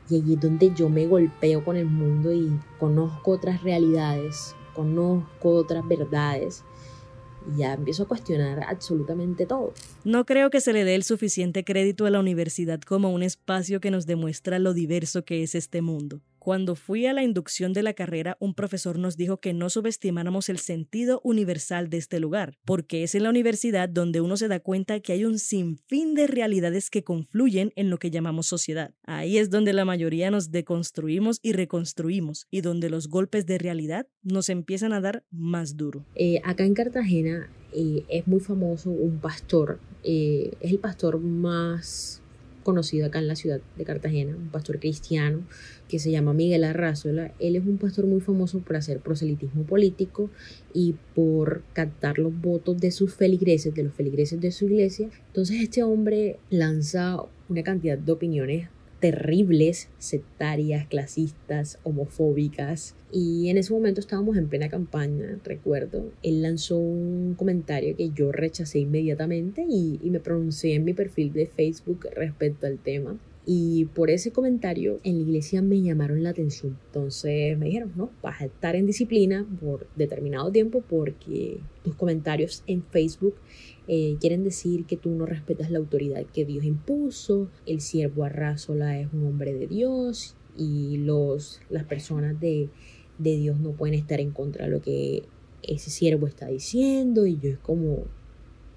Y 0.10 0.18
allí 0.18 0.34
es 0.34 0.40
donde 0.40 0.72
yo 0.76 0.90
me 0.90 1.08
golpeo 1.08 1.64
con 1.64 1.78
el 1.78 1.86
mundo 1.86 2.32
y 2.32 2.52
conozco 2.78 3.32
otras 3.32 3.64
realidades, 3.64 4.56
conozco 4.76 5.56
otras 5.56 5.88
verdades 5.88 6.64
y 7.48 7.60
ya 7.60 7.74
empiezo 7.74 8.04
a 8.04 8.08
cuestionar 8.08 8.64
absolutamente 8.68 9.46
todo. 9.46 9.74
No 10.04 10.26
creo 10.26 10.50
que 10.50 10.62
se 10.62 10.74
le 10.74 10.84
dé 10.84 10.96
el 10.96 11.04
suficiente 11.04 11.64
crédito 11.64 12.06
a 12.06 12.10
la 12.10 12.20
universidad 12.20 12.82
como 12.82 13.12
un 13.12 13.24
espacio 13.24 13.80
que 13.80 13.92
nos 13.92 14.06
demuestra 14.06 14.60
lo 14.60 14.74
diverso 14.74 15.24
que 15.24 15.42
es 15.42 15.56
este 15.56 15.82
mundo. 15.82 16.22
Cuando 16.46 16.76
fui 16.76 17.08
a 17.08 17.14
la 17.14 17.24
inducción 17.24 17.74
de 17.74 17.82
la 17.82 17.96
carrera, 17.96 18.38
un 18.40 18.54
profesor 18.54 19.00
nos 19.00 19.18
dijo 19.18 19.38
que 19.38 19.52
no 19.52 19.68
subestimáramos 19.72 20.48
el 20.48 20.60
sentido 20.60 21.20
universal 21.24 21.90
de 21.90 21.98
este 21.98 22.20
lugar, 22.20 22.60
porque 22.66 23.02
es 23.02 23.16
en 23.16 23.24
la 23.24 23.32
universidad 23.32 23.90
donde 23.90 24.22
uno 24.22 24.38
se 24.38 24.48
da 24.48 24.60
cuenta 24.60 25.00
que 25.00 25.14
hay 25.14 25.26
un 25.26 25.40
sinfín 25.40 26.14
de 26.14 26.28
realidades 26.28 26.92
que 26.92 27.04
confluyen 27.04 27.74
en 27.76 27.90
lo 27.90 27.98
que 27.98 28.12
llamamos 28.12 28.46
sociedad. 28.46 28.94
Ahí 29.08 29.40
es 29.40 29.50
donde 29.50 29.74
la 29.74 29.86
mayoría 29.86 30.30
nos 30.30 30.52
deconstruimos 30.52 31.40
y 31.42 31.54
reconstruimos, 31.54 32.46
y 32.52 32.62
donde 32.62 32.92
los 32.92 33.08
golpes 33.10 33.48
de 33.48 33.58
realidad 33.58 34.06
nos 34.22 34.50
empiezan 34.50 34.94
a 34.94 35.02
dar 35.02 35.24
más 35.32 35.78
duro. 35.78 36.06
Eh, 36.14 36.42
acá 36.44 36.64
en 36.64 36.76
Cartagena 36.76 37.50
eh, 37.74 38.04
es 38.08 38.28
muy 38.28 38.40
famoso 38.40 38.92
un 38.92 39.18
pastor, 39.18 39.80
eh, 40.04 40.52
es 40.60 40.72
el 40.72 40.78
pastor 40.78 41.20
más 41.20 42.22
conocido 42.66 43.06
acá 43.06 43.20
en 43.20 43.28
la 43.28 43.36
ciudad 43.36 43.62
de 43.78 43.86
Cartagena, 43.86 44.36
un 44.36 44.50
pastor 44.50 44.80
cristiano 44.80 45.44
que 45.88 46.00
se 46.00 46.10
llama 46.10 46.34
Miguel 46.34 46.64
Arrazola. 46.64 47.32
Él 47.40 47.56
es 47.56 47.66
un 47.66 47.78
pastor 47.78 48.08
muy 48.08 48.20
famoso 48.20 48.60
por 48.60 48.76
hacer 48.76 49.00
proselitismo 49.00 49.64
político 49.64 50.32
y 50.74 50.96
por 51.14 51.64
captar 51.74 52.18
los 52.18 52.34
votos 52.42 52.80
de 52.80 52.90
sus 52.90 53.14
feligreses, 53.14 53.74
de 53.76 53.84
los 53.84 53.94
feligreses 53.94 54.42
de 54.42 54.52
su 54.52 54.66
iglesia. 54.66 55.10
Entonces 55.28 55.62
este 55.62 55.84
hombre 55.84 56.40
lanza 56.50 57.20
una 57.48 57.64
cantidad 57.64 58.00
de 58.00 58.12
opiniones 58.12 58.68
terribles, 59.06 59.88
sectarias, 60.00 60.88
clasistas, 60.88 61.78
homofóbicas. 61.84 62.96
Y 63.12 63.50
en 63.50 63.60
ese 63.60 63.72
momento 63.72 64.00
estábamos 64.00 64.36
en 64.36 64.48
plena 64.48 64.68
campaña, 64.68 65.40
recuerdo. 65.44 66.12
Él 66.24 66.42
lanzó 66.42 66.80
un 66.80 67.36
comentario 67.38 67.96
que 67.96 68.10
yo 68.10 68.32
rechacé 68.32 68.80
inmediatamente 68.80 69.64
y, 69.70 70.00
me 70.10 70.20
pronuncié 70.20 70.74
en 70.74 70.86
mi 70.86 70.96
perfil 70.96 71.34
de 71.34 71.46
Facebook 71.46 72.08
respecto 72.16 72.66
al 72.66 72.80
tema. 72.80 73.20
Y 73.46 73.86
por 73.94 74.10
ese 74.10 74.32
comentario 74.32 75.00
en 75.04 75.18
la 75.18 75.22
iglesia 75.22 75.62
me 75.62 75.84
llamaron 75.84 76.24
la 76.24 76.32
atención. 76.32 76.76
Entonces 76.88 77.60
me 77.60 77.68
dijeron, 77.68 77.92
no, 77.96 78.10
vas 78.24 78.42
a 78.42 78.46
estar 78.46 78.76
en 78.76 78.88
disciplina 78.88 79.46
por 79.62 79.88
determinado 79.96 80.52
tiempo 80.52 80.82
porque 80.90 81.60
tus 81.84 81.94
comentarios 81.94 82.64
en 82.66 82.82
Facebook 82.82 83.36
eh, 83.88 84.18
quieren 84.20 84.44
decir 84.44 84.86
que 84.86 84.98
tú 84.98 85.12
no 85.12 85.26
respetas 85.26 85.70
la 85.70 85.80
autoridad 85.80 86.26
que 86.26 86.46
Dios 86.46 86.66
impuso, 86.66 87.50
el 87.66 87.82
siervo 87.82 88.24
Arrasola 88.24 89.00
es 89.00 89.08
un 89.14 89.26
hombre 89.26 89.54
de 89.54 89.68
Dios 89.68 90.36
y 90.58 90.98
los, 90.98 91.62
las 91.70 91.84
personas 91.84 92.40
de, 92.40 92.70
de 93.18 93.38
Dios 93.38 93.60
no 93.60 93.72
pueden 93.72 93.96
estar 93.96 94.20
en 94.20 94.32
contra 94.32 94.66
de 94.66 94.72
lo 94.72 94.82
que 94.82 95.24
ese 95.62 95.90
siervo 95.90 96.28
está 96.28 96.48
diciendo 96.48 97.26
y 97.26 97.38
yo 97.40 97.50
es 97.50 97.58
como, 97.60 98.06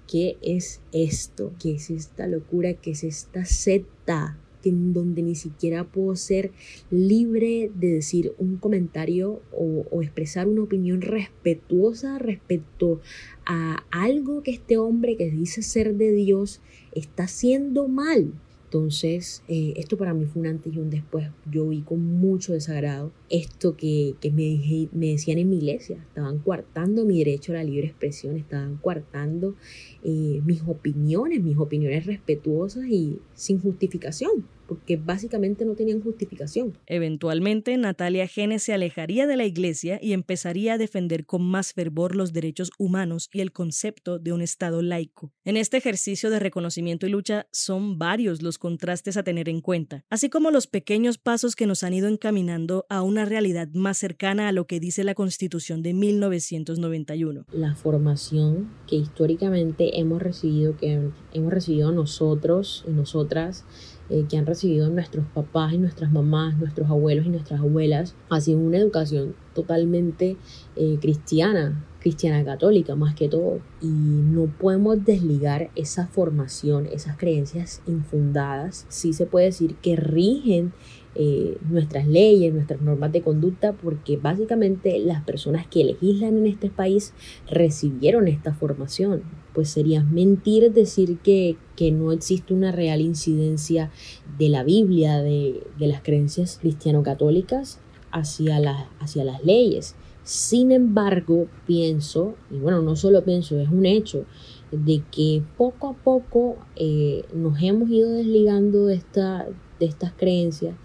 ¿qué 0.07 0.37
es 0.41 0.81
esto? 0.91 1.53
¿Qué 1.59 1.75
es 1.75 1.89
esta 1.89 2.27
locura? 2.27 2.73
¿Qué 2.73 2.91
es 2.91 3.03
esta 3.03 3.45
secta? 3.45 4.37
En 4.63 4.93
donde 4.93 5.21
ni 5.21 5.35
siquiera 5.35 5.85
puedo 5.85 6.15
ser 6.15 6.51
libre 6.91 7.71
de 7.75 7.93
decir 7.93 8.33
un 8.37 8.57
comentario 8.57 9.41
o, 9.51 10.01
expresar 10.01 10.47
una 10.47 10.63
opinión 10.63 11.01
respetuosa 11.01 12.19
respecto 12.19 13.01
a 13.45 13.83
algo 13.91 14.43
que 14.43 14.51
este 14.51 14.77
hombre 14.77 15.17
que 15.17 15.29
dice 15.29 15.61
ser 15.61 15.95
de 15.95 16.11
Dios 16.11 16.61
está 16.93 17.23
haciendo 17.23 17.87
mal. 17.87 18.33
Entonces, 18.71 19.41
eh, 19.47 19.73
esto 19.77 19.97
para 19.97 20.13
mí 20.13 20.25
fue 20.25 20.41
un 20.41 20.47
antes 20.47 20.71
y 20.71 20.77
un 20.77 20.91
después. 20.91 21.27
Yo 21.51 21.67
vi 21.69 21.81
con 21.81 22.05
mucho 22.19 22.53
desagrado 22.53 23.11
esto 23.31 23.75
que, 23.75 24.13
que 24.21 24.29
me, 24.29 24.87
me, 24.91 25.07
decían 25.07 25.39
en 25.39 25.49
mi 25.49 25.57
iglesia. 25.57 25.97
Estaban 26.07 26.37
coartando 26.37 27.03
mi 27.03 27.17
derecho 27.17 27.51
a 27.51 27.55
la 27.55 27.63
libre 27.63 27.87
expresión, 27.87 28.37
estaban 28.37 28.77
coartando 28.77 29.55
eh, 30.03 30.41
mis 30.45 30.61
opiniones, 30.67 31.41
mis 31.41 31.57
opiniones 31.57 32.05
respetuosas 32.05 32.85
y 32.85 33.17
sin 33.33 33.59
justificación. 33.59 34.45
Porque 34.69 34.97
básicamente 34.97 35.65
no 35.65 35.73
tenían 35.73 35.99
justificación. 35.99 36.77
Eventualmente, 36.85 37.75
Natalia 37.75 38.27
Gene 38.27 38.59
se 38.59 38.71
alejaría 38.71 39.25
de 39.25 39.35
la 39.35 39.45
iglesia 39.45 39.99
y 39.99 40.13
empezaría 40.13 40.73
a 40.73 40.77
defender 40.77 41.25
con 41.25 41.41
más 41.41 41.73
fervor 41.73 42.15
los 42.15 42.33
derechos 42.33 42.69
humanos 42.77 43.29
y 43.33 43.41
el 43.41 43.51
concepto 43.51 44.19
de 44.19 44.31
un 44.31 44.43
Estado 44.43 44.83
laico. 44.83 45.33
En 45.43 45.57
este 45.57 45.77
ejercicio 45.77 46.29
de 46.29 46.37
reconocimiento 46.37 47.07
y 47.07 47.09
lucha 47.09 47.47
son 47.51 47.97
varios 47.97 48.43
los 48.43 48.59
contrastes 48.59 49.17
a 49.17 49.23
tener 49.23 49.49
en 49.49 49.61
cuenta, 49.61 50.05
así 50.07 50.29
como 50.29 50.51
los 50.51 50.67
pequeños 50.67 51.17
pasos 51.17 51.55
que 51.55 51.65
nos 51.65 51.83
han 51.83 51.95
ido 51.95 52.07
encaminando 52.07 52.85
a 52.89 53.01
una 53.01 53.25
realidad 53.25 53.69
más 53.73 53.97
cercana 53.97 54.49
a 54.49 54.51
lo 54.51 54.67
que 54.67 54.79
dice 54.79 55.03
la 55.03 55.15
Constitución 55.15 55.81
de 55.81 55.95
1991. 55.95 57.45
La 57.53 57.73
formación 57.73 58.69
que 58.85 58.97
históricamente 58.97 59.99
hemos 59.99 60.21
recibido, 60.21 60.77
que 60.77 61.09
hemos 61.33 61.53
recibido 61.53 61.91
nosotros 61.91 62.85
y 62.87 62.91
nosotras, 62.91 63.65
eh, 64.09 64.25
que 64.29 64.37
han 64.37 64.45
recibido 64.45 64.89
nuestros 64.89 65.25
papás 65.33 65.73
y 65.73 65.77
nuestras 65.77 66.11
mamás, 66.11 66.57
nuestros 66.57 66.89
abuelos 66.89 67.25
y 67.25 67.29
nuestras 67.29 67.59
abuelas, 67.59 68.15
ha 68.29 68.41
sido 68.41 68.59
una 68.59 68.77
educación 68.77 69.35
totalmente 69.53 70.35
eh, 70.75 70.97
cristiana, 70.99 71.85
cristiana 71.99 72.43
católica 72.43 72.95
más 72.95 73.13
que 73.13 73.29
todo. 73.29 73.59
Y 73.81 73.87
no 73.87 74.45
podemos 74.45 75.05
desligar 75.05 75.69
esa 75.75 76.07
formación, 76.07 76.87
esas 76.91 77.17
creencias 77.17 77.81
infundadas. 77.85 78.85
Sí 78.89 79.13
se 79.13 79.25
puede 79.25 79.47
decir 79.47 79.75
que 79.75 79.95
rigen 79.95 80.73
eh, 81.15 81.57
nuestras 81.69 82.07
leyes, 82.07 82.53
nuestras 82.53 82.81
normas 82.81 83.11
de 83.11 83.21
conducta, 83.21 83.73
porque 83.73 84.17
básicamente 84.17 84.99
las 84.99 85.23
personas 85.23 85.67
que 85.67 85.83
legislan 85.83 86.37
en 86.37 86.47
este 86.47 86.69
país 86.69 87.13
recibieron 87.47 88.27
esta 88.27 88.53
formación. 88.53 89.23
Pues 89.59 89.71
sería 89.71 90.05
mentir 90.05 90.71
decir 90.71 91.17
que, 91.17 91.57
que 91.75 91.91
no 91.91 92.13
existe 92.13 92.53
una 92.53 92.71
real 92.71 93.01
incidencia 93.01 93.91
de 94.37 94.47
la 94.47 94.63
Biblia, 94.63 95.21
de, 95.21 95.67
de 95.77 95.87
las 95.87 96.01
creencias 96.01 96.59
cristiano-católicas 96.61 97.81
hacia, 98.09 98.87
hacia 99.01 99.25
las 99.25 99.43
leyes. 99.43 99.95
Sin 100.23 100.71
embargo, 100.71 101.47
pienso, 101.67 102.35
y 102.49 102.57
bueno, 102.57 102.81
no 102.81 102.95
solo 102.95 103.25
pienso, 103.25 103.59
es 103.59 103.67
un 103.67 103.85
hecho, 103.85 104.23
de 104.71 105.03
que 105.11 105.43
poco 105.57 105.89
a 105.89 105.93
poco 105.93 106.55
eh, 106.77 107.25
nos 107.33 107.61
hemos 107.61 107.89
ido 107.89 108.11
desligando 108.11 108.85
de, 108.85 108.95
esta, 108.95 109.45
de 109.77 109.85
estas 109.85 110.13
creencias 110.13 110.77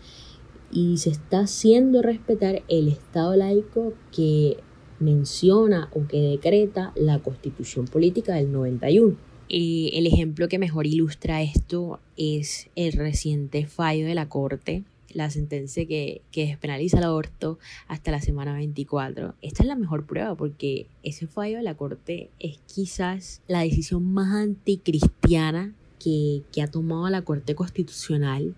y 0.73 0.97
se 0.97 1.11
está 1.11 1.43
haciendo 1.43 2.03
respetar 2.03 2.65
el 2.67 2.89
Estado 2.89 3.37
laico 3.37 3.93
que 4.11 4.57
menciona 5.01 5.89
o 5.93 6.07
que 6.07 6.21
decreta 6.21 6.93
la 6.97 7.19
constitución 7.19 7.87
política 7.87 8.35
del 8.35 8.53
91. 8.53 9.17
Eh, 9.49 9.91
el 9.95 10.07
ejemplo 10.07 10.49
que 10.49 10.59
mejor 10.59 10.87
ilustra 10.87 11.43
esto 11.43 12.01
es 12.17 12.69
el 12.77 12.93
reciente 12.93 13.67
fallo 13.67 14.07
de 14.07 14.15
la 14.15 14.29
Corte 14.29 14.85
la 15.15 15.31
sentencia 15.31 15.87
que, 15.87 16.21
que 16.33 16.47
despenaliza 16.47 16.99
el 16.99 17.05
aborto 17.05 17.59
hasta 17.89 18.11
la 18.11 18.21
semana 18.21 18.55
24. 18.55 19.35
Esta 19.41 19.63
es 19.63 19.69
la 19.69 19.77
mejor 19.77 20.05
prueba 20.05 20.35
porque 20.35 20.87
ese 21.03 21.27
fallo 21.27 21.57
de 21.57 21.63
la 21.63 21.77
Corte 21.77 22.31
es 22.41 22.59
quizás 22.67 23.41
la 23.47 23.61
decisión 23.61 24.13
más 24.13 24.35
anticristiana 24.35 25.73
que, 25.99 26.43
que 26.53 26.63
ha 26.63 26.67
tomado 26.67 27.09
la 27.09 27.23
Corte 27.23 27.55
Constitucional 27.55 28.55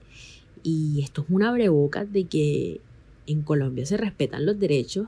y 0.62 1.02
esto 1.02 1.23
es 1.23 1.28
una 1.31 1.52
breboca 1.52 2.05
de 2.05 2.25
que 2.25 2.81
en 3.26 3.43
Colombia 3.43 3.87
se 3.87 3.97
respetan 3.97 4.47
los 4.47 4.59
derechos 4.59 5.07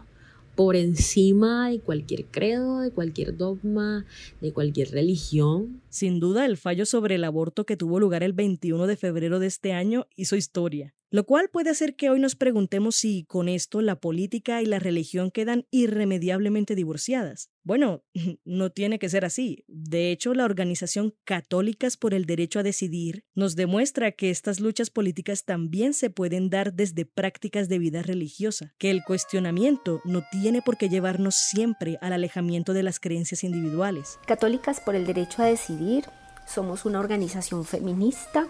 por 0.59 0.75
encima 0.75 1.71
de 1.71 1.79
cualquier 1.79 2.25
credo, 2.25 2.81
de 2.81 2.91
cualquier 2.91 3.37
dogma, 3.37 4.05
de 4.41 4.53
cualquier 4.53 4.91
religión. 4.91 5.81
Sin 5.88 6.19
duda, 6.19 6.45
el 6.47 6.57
fallo 6.57 6.85
sobre 6.85 7.15
el 7.15 7.23
aborto 7.23 7.65
que 7.65 7.77
tuvo 7.77 8.00
lugar 8.00 8.25
el 8.25 8.33
21 8.33 8.88
de 8.88 8.97
febrero 8.97 9.38
de 9.38 9.47
este 9.47 9.73
año 9.73 10.09
hizo 10.17 10.35
historia. 10.35 10.97
Lo 11.11 11.25
cual 11.25 11.49
puede 11.50 11.71
hacer 11.71 11.97
que 11.97 12.11
hoy 12.11 12.21
nos 12.21 12.37
preguntemos 12.37 12.97
si 12.97 13.25
con 13.25 13.49
esto 13.49 13.81
la 13.81 13.99
política 13.99 14.61
y 14.61 14.67
la 14.67 14.79
religión 14.79 15.31
quedan 15.31 15.67
irremediablemente 15.71 16.75
divorciadas. 16.75 17.50
Bueno, 17.65 18.05
no 18.45 18.71
tiene 18.71 18.99
que 18.99 19.09
ser 19.09 19.25
así. 19.25 19.65
De 19.69 20.11
hecho, 20.12 20.35
la 20.35 20.45
organización 20.45 21.15
Católicas 21.25 21.97
por 21.97 22.12
el 22.12 22.27
Derecho 22.27 22.59
a 22.59 22.62
Decidir 22.62 23.25
nos 23.35 23.57
demuestra 23.57 24.12
que 24.12 24.29
estas 24.29 24.61
luchas 24.61 24.91
políticas 24.91 25.45
también 25.45 25.95
se 25.95 26.11
pueden 26.11 26.50
dar 26.50 26.75
desde 26.75 27.07
prácticas 27.07 27.71
de 27.71 27.79
vida 27.79 28.03
religiosa, 28.03 28.75
que 28.77 28.91
el 28.91 29.03
cuestionamiento 29.03 30.03
no 30.05 30.23
tiene 30.31 30.61
por 30.61 30.77
qué 30.77 30.91
llevarnos 30.91 31.37
siempre 31.37 31.97
al 32.03 32.12
alejamiento 32.12 32.75
de 32.75 32.83
las 32.83 33.00
creencias 33.00 33.45
individuales. 33.45 34.19
Católicas 34.27 34.81
por 34.81 34.95
el 34.95 35.07
Derecho 35.07 35.43
a 35.43 35.47
Decidir 35.47 36.05
somos 36.49 36.85
una 36.85 37.00
organización 37.00 37.64
feminista 37.64 38.47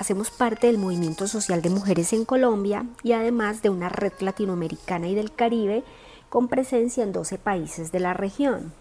Hacemos 0.00 0.30
parte 0.30 0.66
del 0.66 0.78
movimiento 0.78 1.28
social 1.28 1.60
de 1.60 1.68
mujeres 1.68 2.14
en 2.14 2.24
Colombia 2.24 2.86
y 3.02 3.12
además 3.12 3.60
de 3.60 3.68
una 3.68 3.90
red 3.90 4.14
latinoamericana 4.20 5.08
y 5.08 5.14
del 5.14 5.30
Caribe 5.30 5.84
con 6.30 6.48
presencia 6.48 7.04
en 7.04 7.12
12 7.12 7.36
países 7.36 7.92
de 7.92 8.00
la 8.00 8.14
región. 8.14 8.72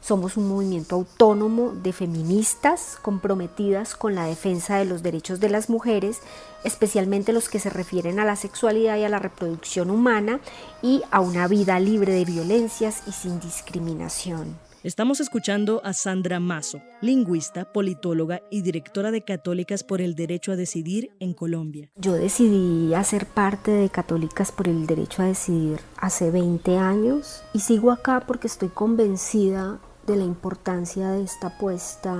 Somos 0.00 0.36
un 0.36 0.48
movimiento 0.48 0.96
autónomo 0.96 1.70
de 1.70 1.92
feministas 1.92 2.98
comprometidas 3.00 3.94
con 3.94 4.16
la 4.16 4.24
defensa 4.24 4.78
de 4.78 4.84
los 4.84 5.04
derechos 5.04 5.38
de 5.38 5.48
las 5.48 5.70
mujeres, 5.70 6.22
especialmente 6.64 7.32
los 7.32 7.48
que 7.48 7.60
se 7.60 7.70
refieren 7.70 8.18
a 8.18 8.24
la 8.24 8.34
sexualidad 8.34 8.96
y 8.96 9.04
a 9.04 9.08
la 9.08 9.20
reproducción 9.20 9.90
humana 9.90 10.40
y 10.82 11.04
a 11.12 11.20
una 11.20 11.46
vida 11.46 11.78
libre 11.78 12.12
de 12.12 12.24
violencias 12.24 13.04
y 13.06 13.12
sin 13.12 13.38
discriminación. 13.38 14.67
Estamos 14.84 15.18
escuchando 15.18 15.80
a 15.84 15.92
Sandra 15.92 16.38
Mazo, 16.38 16.80
lingüista, 17.00 17.72
politóloga 17.72 18.42
y 18.48 18.62
directora 18.62 19.10
de 19.10 19.24
Católicas 19.24 19.82
por 19.82 20.00
el 20.00 20.14
Derecho 20.14 20.52
a 20.52 20.56
Decidir 20.56 21.10
en 21.18 21.34
Colombia. 21.34 21.90
Yo 21.96 22.12
decidí 22.12 22.94
hacer 22.94 23.26
parte 23.26 23.72
de 23.72 23.88
Católicas 23.88 24.52
por 24.52 24.68
el 24.68 24.86
Derecho 24.86 25.22
a 25.22 25.26
Decidir 25.26 25.80
hace 25.96 26.30
20 26.30 26.78
años 26.78 27.42
y 27.52 27.58
sigo 27.58 27.90
acá 27.90 28.22
porque 28.24 28.46
estoy 28.46 28.68
convencida 28.68 29.80
de 30.06 30.14
la 30.14 30.24
importancia 30.24 31.10
de 31.10 31.24
esta 31.24 31.48
apuesta 31.48 32.16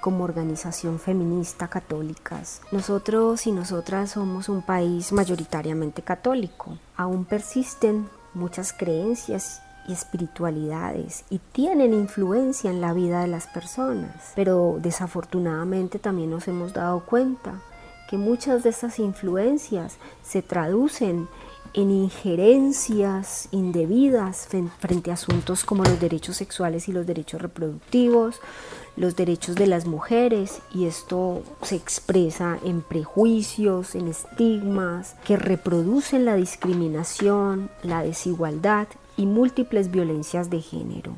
como 0.00 0.24
organización 0.24 0.98
feminista 0.98 1.68
católicas. 1.68 2.62
Nosotros 2.72 3.46
y 3.46 3.52
nosotras 3.52 4.10
somos 4.10 4.48
un 4.48 4.62
país 4.62 5.12
mayoritariamente 5.12 6.02
católico. 6.02 6.78
Aún 6.96 7.24
persisten 7.24 8.08
muchas 8.34 8.72
creencias 8.72 9.62
y 9.88 9.92
espiritualidades 9.92 11.24
y 11.30 11.38
tienen 11.38 11.92
influencia 11.92 12.70
en 12.70 12.80
la 12.80 12.92
vida 12.92 13.20
de 13.20 13.28
las 13.28 13.46
personas. 13.46 14.32
Pero 14.34 14.78
desafortunadamente 14.80 15.98
también 15.98 16.30
nos 16.30 16.48
hemos 16.48 16.72
dado 16.72 17.04
cuenta 17.04 17.60
que 18.08 18.18
muchas 18.18 18.62
de 18.62 18.70
esas 18.70 18.98
influencias 18.98 19.96
se 20.22 20.42
traducen 20.42 21.28
en 21.74 21.90
injerencias 21.90 23.48
indebidas 23.50 24.46
frente 24.78 25.10
a 25.10 25.14
asuntos 25.14 25.64
como 25.64 25.82
los 25.82 25.98
derechos 25.98 26.36
sexuales 26.36 26.88
y 26.88 26.92
los 26.92 27.04
derechos 27.04 27.42
reproductivos, 27.42 28.40
los 28.96 29.16
derechos 29.16 29.56
de 29.56 29.66
las 29.66 29.84
mujeres 29.84 30.60
y 30.72 30.86
esto 30.86 31.42
se 31.62 31.74
expresa 31.74 32.58
en 32.64 32.80
prejuicios, 32.80 33.96
en 33.96 34.06
estigmas 34.06 35.16
que 35.24 35.36
reproducen 35.36 36.24
la 36.24 36.36
discriminación, 36.36 37.70
la 37.82 38.04
desigualdad 38.04 38.86
y 39.16 39.26
múltiples 39.26 39.90
violencias 39.90 40.50
de 40.50 40.60
género. 40.60 41.16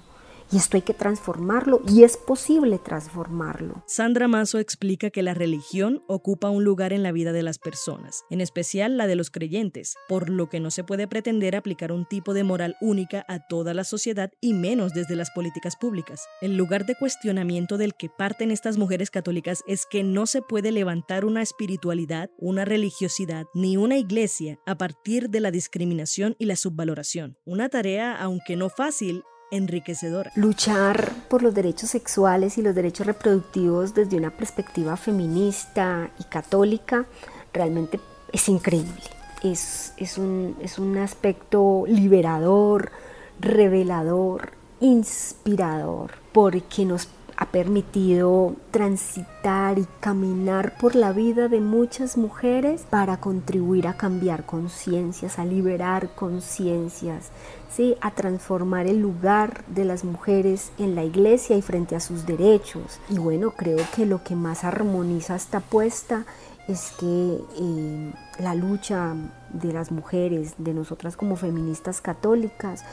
Y 0.52 0.58
esto 0.58 0.76
hay 0.76 0.82
que 0.82 0.94
transformarlo 0.94 1.80
y 1.88 2.04
es 2.04 2.16
posible 2.16 2.78
transformarlo. 2.78 3.82
Sandra 3.86 4.28
Mazo 4.28 4.58
explica 4.58 5.10
que 5.10 5.22
la 5.22 5.34
religión 5.34 6.04
ocupa 6.06 6.50
un 6.50 6.62
lugar 6.62 6.92
en 6.92 7.02
la 7.02 7.12
vida 7.12 7.32
de 7.32 7.42
las 7.42 7.58
personas, 7.58 8.24
en 8.30 8.40
especial 8.40 8.96
la 8.96 9.06
de 9.06 9.16
los 9.16 9.30
creyentes, 9.30 9.96
por 10.08 10.30
lo 10.30 10.48
que 10.48 10.60
no 10.60 10.70
se 10.70 10.84
puede 10.84 11.08
pretender 11.08 11.56
aplicar 11.56 11.90
un 11.90 12.06
tipo 12.06 12.32
de 12.32 12.44
moral 12.44 12.76
única 12.80 13.24
a 13.28 13.40
toda 13.48 13.74
la 13.74 13.84
sociedad 13.84 14.30
y 14.40 14.54
menos 14.54 14.94
desde 14.94 15.16
las 15.16 15.30
políticas 15.30 15.76
públicas. 15.76 16.26
El 16.40 16.56
lugar 16.56 16.86
de 16.86 16.94
cuestionamiento 16.94 17.76
del 17.76 17.94
que 17.94 18.08
parten 18.08 18.50
estas 18.50 18.78
mujeres 18.78 19.10
católicas 19.10 19.64
es 19.66 19.84
que 19.84 20.04
no 20.04 20.26
se 20.26 20.42
puede 20.42 20.70
levantar 20.70 21.24
una 21.24 21.42
espiritualidad, 21.42 22.30
una 22.38 22.64
religiosidad 22.64 23.46
ni 23.54 23.76
una 23.76 23.96
iglesia 23.96 24.58
a 24.66 24.78
partir 24.78 25.30
de 25.30 25.40
la 25.40 25.50
discriminación 25.50 26.36
y 26.38 26.44
la 26.44 26.56
subvaloración. 26.56 27.36
Una 27.44 27.68
tarea, 27.68 28.16
aunque 28.16 28.56
no 28.56 28.68
fácil, 28.68 29.24
enriquecedora. 29.50 30.32
Luchar 30.34 31.12
por 31.28 31.42
los 31.42 31.54
derechos 31.54 31.90
sexuales 31.90 32.58
y 32.58 32.62
los 32.62 32.74
derechos 32.74 33.06
reproductivos 33.06 33.94
desde 33.94 34.16
una 34.16 34.30
perspectiva 34.30 34.96
feminista 34.96 36.10
y 36.18 36.24
católica 36.24 37.06
realmente 37.52 38.00
es 38.32 38.48
increíble. 38.48 39.02
Es, 39.42 39.92
es, 39.96 40.18
un, 40.18 40.56
es 40.60 40.78
un 40.78 40.96
aspecto 40.98 41.84
liberador, 41.86 42.90
revelador, 43.38 44.52
inspirador, 44.80 46.12
porque 46.32 46.84
nos 46.84 47.08
ha 47.36 47.46
permitido 47.46 48.56
transitar 48.70 49.78
y 49.78 49.86
caminar 50.00 50.76
por 50.78 50.94
la 50.94 51.12
vida 51.12 51.48
de 51.48 51.60
muchas 51.60 52.16
mujeres 52.16 52.86
para 52.88 53.18
contribuir 53.18 53.88
a 53.88 53.96
cambiar 53.96 54.46
conciencias, 54.46 55.38
a 55.38 55.44
liberar 55.44 56.14
conciencias, 56.14 57.30
¿sí? 57.70 57.96
a 58.00 58.12
transformar 58.12 58.86
el 58.86 59.00
lugar 59.00 59.64
de 59.66 59.84
las 59.84 60.02
mujeres 60.02 60.72
en 60.78 60.94
la 60.94 61.04
iglesia 61.04 61.56
y 61.56 61.62
frente 61.62 61.94
a 61.94 62.00
sus 62.00 62.24
derechos. 62.24 63.00
Y 63.10 63.18
bueno, 63.18 63.50
creo 63.50 63.84
que 63.94 64.06
lo 64.06 64.24
que 64.24 64.34
más 64.34 64.64
armoniza 64.64 65.36
esta 65.36 65.58
apuesta 65.58 66.24
es 66.68 66.92
que 66.98 67.38
eh, 67.58 68.12
la 68.40 68.54
lucha 68.54 69.14
de 69.52 69.72
las 69.72 69.92
mujeres, 69.92 70.54
de 70.58 70.74
nosotras 70.74 71.16
como 71.16 71.36
feministas 71.36 72.00
católicas, 72.00 72.84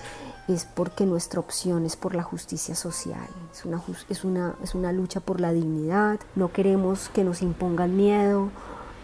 es 0.48 0.66
porque 0.66 1.06
nuestra 1.06 1.40
opción 1.40 1.86
es 1.86 1.96
por 1.96 2.16
la 2.16 2.24
justicia 2.24 2.76
social, 2.76 3.28
es 3.52 3.66
una, 3.66 3.82
es 4.10 4.24
una, 4.24 4.56
es 4.62 4.76
una 4.76 4.92
lucha 4.92 5.20
por 5.20 5.40
la 5.40 5.54
dignidad, 5.54 6.20
no 6.36 6.52
queremos 6.52 7.10
que 7.10 7.24
nos 7.24 7.42
impongan 7.42 7.96
miedo 7.96 8.50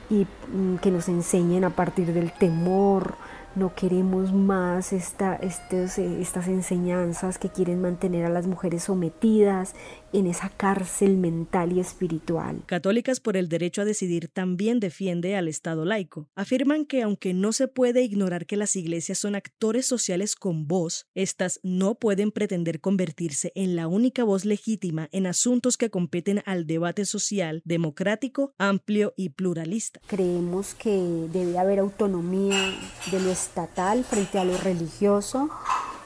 y 0.09 0.27
mm, 0.53 0.77
que 0.77 0.91
nos 0.91 1.07
enseñen 1.07 1.63
a 1.63 1.69
partir 1.69 2.13
del 2.13 2.33
temor, 2.33 3.15
no 3.55 3.73
queremos 3.73 4.31
más 4.31 4.93
esta, 4.93 5.35
eh, 5.35 6.17
estas 6.21 6.47
enseñanzas 6.47 7.37
que 7.37 7.49
quieren 7.49 7.81
mantener 7.81 8.25
a 8.25 8.29
las 8.29 8.47
mujeres 8.47 8.83
sometidas 8.83 9.73
en 10.13 10.27
esa 10.27 10.49
cárcel 10.49 11.17
mental 11.17 11.73
y 11.73 11.79
espiritual. 11.79 12.63
Católicas 12.65 13.19
por 13.19 13.37
el 13.37 13.49
Derecho 13.49 13.81
a 13.81 13.85
Decidir 13.85 14.27
también 14.27 14.79
defiende 14.79 15.35
al 15.35 15.47
Estado 15.47 15.85
laico. 15.85 16.29
Afirman 16.35 16.85
que 16.85 17.01
aunque 17.01 17.33
no 17.33 17.51
se 17.53 17.67
puede 17.67 18.01
ignorar 18.01 18.45
que 18.45 18.57
las 18.57 18.75
iglesias 18.75 19.17
son 19.17 19.35
actores 19.35 19.85
sociales 19.85 20.35
con 20.35 20.67
voz, 20.67 21.07
estas 21.15 21.59
no 21.63 21.95
pueden 21.95 22.31
pretender 22.31 22.81
convertirse 22.81 23.51
en 23.55 23.75
la 23.75 23.87
única 23.87 24.23
voz 24.23 24.45
legítima 24.45 25.09
en 25.11 25.27
asuntos 25.27 25.77
que 25.77 25.89
competen 25.89 26.41
al 26.45 26.65
debate 26.65 27.05
social, 27.05 27.61
democrático, 27.65 28.53
amplio 28.57 29.13
y 29.15 29.29
pluralista. 29.29 29.99
Creemos 30.07 30.73
que 30.73 30.91
debe 31.31 31.57
haber 31.57 31.79
autonomía 31.79 32.73
de 33.11 33.19
lo 33.19 33.29
estatal 33.31 34.03
frente 34.03 34.39
a 34.39 34.45
lo 34.45 34.57
religioso 34.57 35.49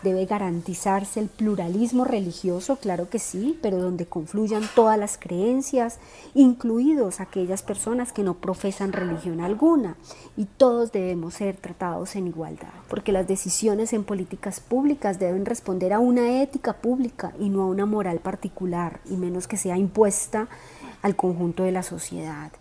Debe 0.03 0.25
garantizarse 0.25 1.21
el 1.21 1.29
pluralismo 1.29 2.03
religioso, 2.03 2.75
claro 2.75 3.09
que 3.09 3.19
sí, 3.19 3.57
pero 3.61 3.79
donde 3.79 4.05
confluyan 4.05 4.63
todas 4.75 4.99
las 4.99 5.17
creencias, 5.17 5.99
incluidos 6.33 7.21
aquellas 7.21 7.63
personas 7.63 8.11
que 8.11 8.23
no 8.23 8.33
profesan 8.33 8.91
religión 8.91 9.39
alguna. 9.39 9.95
Y 10.35 10.45
todos 10.45 10.91
debemos 10.91 11.35
ser 11.35 11.55
tratados 11.55 12.17
en 12.17 12.27
igualdad, 12.27 12.67
porque 12.89 13.13
las 13.13 13.27
decisiones 13.27 13.93
en 13.93 14.03
políticas 14.03 14.59
públicas 14.59 15.19
deben 15.19 15.45
responder 15.45 15.93
a 15.93 15.99
una 15.99 16.41
ética 16.41 16.73
pública 16.73 17.33
y 17.39 17.49
no 17.49 17.61
a 17.61 17.67
una 17.67 17.85
moral 17.85 18.19
particular, 18.19 18.99
y 19.09 19.15
menos 19.15 19.47
que 19.47 19.57
sea 19.57 19.77
impuesta 19.77 20.49
al 21.01 21.15
conjunto 21.15 21.63
de 21.63 21.71
la 21.71 21.83
sociedad. 21.83 22.51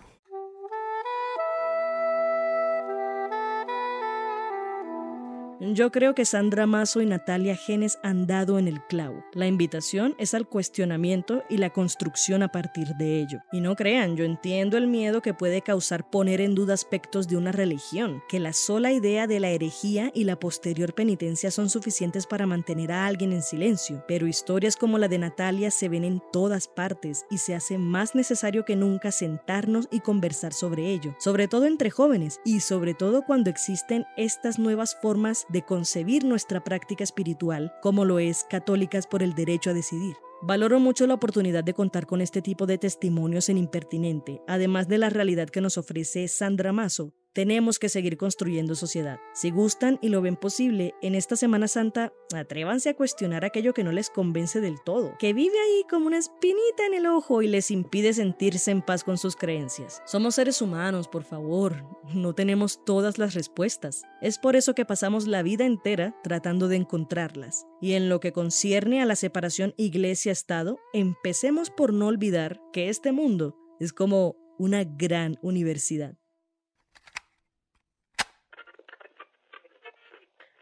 Yo 5.64 5.92
creo 5.92 6.16
que 6.16 6.24
Sandra 6.24 6.66
Mazo 6.66 7.00
y 7.02 7.06
Natalia 7.06 7.54
Genes 7.54 8.00
han 8.02 8.26
dado 8.26 8.58
en 8.58 8.66
el 8.66 8.84
clavo. 8.84 9.24
La 9.32 9.46
invitación 9.46 10.16
es 10.18 10.34
al 10.34 10.48
cuestionamiento 10.48 11.44
y 11.48 11.58
la 11.58 11.70
construcción 11.70 12.42
a 12.42 12.48
partir 12.48 12.96
de 12.96 13.20
ello. 13.20 13.38
Y 13.52 13.60
no 13.60 13.76
crean, 13.76 14.16
yo 14.16 14.24
entiendo 14.24 14.76
el 14.76 14.88
miedo 14.88 15.22
que 15.22 15.34
puede 15.34 15.62
causar 15.62 16.10
poner 16.10 16.40
en 16.40 16.56
duda 16.56 16.74
aspectos 16.74 17.28
de 17.28 17.36
una 17.36 17.52
religión, 17.52 18.24
que 18.28 18.40
la 18.40 18.52
sola 18.52 18.90
idea 18.90 19.28
de 19.28 19.38
la 19.38 19.50
herejía 19.50 20.10
y 20.12 20.24
la 20.24 20.36
posterior 20.36 20.94
penitencia 20.94 21.52
son 21.52 21.70
suficientes 21.70 22.26
para 22.26 22.44
mantener 22.44 22.90
a 22.90 23.06
alguien 23.06 23.32
en 23.32 23.42
silencio, 23.42 24.04
pero 24.08 24.26
historias 24.26 24.74
como 24.74 24.98
la 24.98 25.06
de 25.06 25.18
Natalia 25.18 25.70
se 25.70 25.88
ven 25.88 26.02
en 26.02 26.20
todas 26.32 26.66
partes 26.66 27.24
y 27.30 27.38
se 27.38 27.54
hace 27.54 27.78
más 27.78 28.16
necesario 28.16 28.64
que 28.64 28.74
nunca 28.74 29.12
sentarnos 29.12 29.86
y 29.92 30.00
conversar 30.00 30.54
sobre 30.54 30.90
ello, 30.90 31.14
sobre 31.20 31.46
todo 31.46 31.66
entre 31.66 31.90
jóvenes 31.90 32.40
y 32.44 32.58
sobre 32.58 32.94
todo 32.94 33.22
cuando 33.24 33.48
existen 33.48 34.06
estas 34.16 34.58
nuevas 34.58 34.96
formas 35.00 35.46
de 35.52 35.62
concebir 35.62 36.24
nuestra 36.24 36.64
práctica 36.64 37.04
espiritual 37.04 37.72
como 37.82 38.04
lo 38.04 38.18
es 38.18 38.44
Católicas 38.48 39.06
por 39.06 39.22
el 39.22 39.34
Derecho 39.34 39.70
a 39.70 39.74
Decidir. 39.74 40.16
Valoro 40.44 40.80
mucho 40.80 41.06
la 41.06 41.14
oportunidad 41.14 41.62
de 41.62 41.74
contar 41.74 42.06
con 42.06 42.20
este 42.20 42.42
tipo 42.42 42.66
de 42.66 42.78
testimonios 42.78 43.48
en 43.48 43.58
Impertinente, 43.58 44.42
además 44.48 44.88
de 44.88 44.98
la 44.98 45.08
realidad 45.08 45.48
que 45.48 45.60
nos 45.60 45.78
ofrece 45.78 46.26
Sandra 46.26 46.72
Mazo, 46.72 47.14
tenemos 47.32 47.78
que 47.78 47.88
seguir 47.88 48.16
construyendo 48.16 48.74
sociedad. 48.74 49.18
Si 49.34 49.50
gustan 49.50 49.98
y 50.02 50.08
lo 50.08 50.20
ven 50.20 50.36
posible, 50.36 50.94
en 51.02 51.14
esta 51.14 51.36
Semana 51.36 51.68
Santa, 51.68 52.12
atrévanse 52.34 52.90
a 52.90 52.94
cuestionar 52.94 53.44
aquello 53.44 53.72
que 53.72 53.84
no 53.84 53.92
les 53.92 54.10
convence 54.10 54.60
del 54.60 54.80
todo, 54.84 55.14
que 55.18 55.32
vive 55.32 55.58
ahí 55.58 55.84
como 55.88 56.06
una 56.06 56.18
espinita 56.18 56.86
en 56.86 56.94
el 56.94 57.06
ojo 57.06 57.42
y 57.42 57.48
les 57.48 57.70
impide 57.70 58.12
sentirse 58.12 58.70
en 58.70 58.82
paz 58.82 59.04
con 59.04 59.18
sus 59.18 59.36
creencias. 59.36 60.02
Somos 60.04 60.34
seres 60.34 60.60
humanos, 60.60 61.08
por 61.08 61.24
favor, 61.24 61.84
no 62.14 62.34
tenemos 62.34 62.84
todas 62.84 63.18
las 63.18 63.34
respuestas. 63.34 64.02
Es 64.20 64.38
por 64.38 64.56
eso 64.56 64.74
que 64.74 64.84
pasamos 64.84 65.26
la 65.26 65.42
vida 65.42 65.64
entera 65.64 66.14
tratando 66.22 66.68
de 66.68 66.76
encontrarlas. 66.76 67.66
Y 67.80 67.92
en 67.92 68.08
lo 68.08 68.20
que 68.20 68.32
concierne 68.32 69.02
a 69.02 69.06
la 69.06 69.16
separación 69.16 69.74
iglesia-estado, 69.76 70.78
empecemos 70.92 71.70
por 71.70 71.92
no 71.92 72.06
olvidar 72.06 72.60
que 72.72 72.88
este 72.88 73.12
mundo 73.12 73.56
es 73.80 73.92
como 73.92 74.36
una 74.58 74.84
gran 74.84 75.38
universidad. 75.42 76.16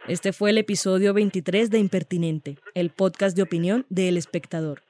Este 0.09 0.33
fue 0.33 0.49
el 0.51 0.59
episodio 0.59 1.15
23 1.15 1.71
de 1.71 1.79
Impertinente, 1.79 2.59
el 2.75 2.91
podcast 2.91 3.37
de 3.37 3.43
opinión 3.43 3.87
de 3.91 4.09
El 4.09 4.17
Espectador. 4.17 4.83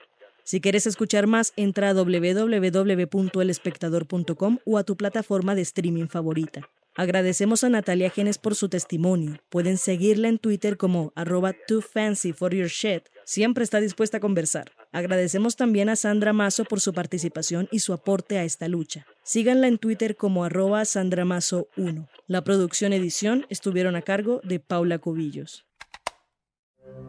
Si 0.45 0.61
quieres 0.61 0.87
escuchar 0.87 1.27
más, 1.27 1.53
entra 1.57 1.89
a 1.91 1.95
www.elespectador.com 1.95 4.59
o 4.65 4.79
a 4.79 4.85
tu 4.85 4.97
plataforma 4.97 5.55
de 5.55 5.61
streaming 5.63 6.07
favorita. 6.07 6.69
Agradecemos 6.95 7.65
a 7.65 7.69
Natalia 7.69 8.11
Genes 8.11 8.39
por 8.39 8.55
su 8.55 8.69
testimonio. 8.69 9.39
Pueden 9.49 9.79
seguirla 9.79 10.29
en 10.29 10.39
Twitter 10.39 10.77
como 10.77 11.13
arroba 11.15 11.55
too 11.67 11.81
fancy 11.81 12.33
for 12.33 12.55
your 12.55 12.69
shit. 12.69 13.03
Siempre 13.25 13.65
está 13.65 13.81
dispuesta 13.81 14.19
a 14.19 14.21
conversar. 14.21 14.71
Agradecemos 14.93 15.57
también 15.57 15.89
a 15.89 15.97
Sandra 15.97 16.33
Mazo 16.33 16.65
por 16.65 16.81
su 16.81 16.93
participación 16.93 17.69
y 17.71 17.81
su 17.81 17.93
aporte 17.93 18.39
a 18.39 18.45
esta 18.45 18.69
lucha. 18.69 19.07
Síganla 19.33 19.69
en 19.69 19.79
Twitter 19.79 20.17
como 20.17 20.43
arroba 20.43 20.83
sandramazo1. 20.83 22.09
La 22.27 22.43
producción 22.43 22.93
edición 22.93 23.47
estuvieron 23.49 23.95
a 23.95 24.03
cargo 24.03 24.41
de 24.43 24.59
Paula 24.59 24.99
Cubillos. 24.99 25.65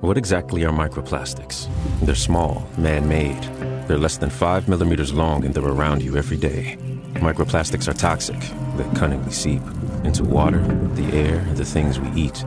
What 0.01 0.19
exactly 0.19 0.63
are 0.63 0.71
microplastics? 0.71 1.67
They're 2.05 2.13
small, 2.13 2.61
man-made. 2.77 3.41
They're 3.87 3.97
less 3.97 4.19
than 4.19 4.29
5 4.29 4.69
millimeters 4.69 5.11
long 5.11 5.45
and 5.45 5.55
they're 5.55 5.65
around 5.65 6.03
you 6.03 6.15
every 6.15 6.37
day. 6.37 6.77
Microplastics 7.15 7.87
are 7.87 7.97
toxic. 7.97 8.39
They 8.77 8.85
cunningly 8.93 9.31
seep 9.31 9.63
into 10.03 10.23
water, 10.23 10.61
the 10.93 11.11
air, 11.17 11.39
the 11.55 11.65
things 11.65 11.99
we 11.99 12.11
eat. 12.11 12.45